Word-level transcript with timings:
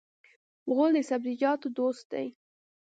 غول 0.73 0.91
د 0.95 0.97
سبزیجاتو 1.09 1.67
دوست 1.77 2.03
دی. 2.11 2.27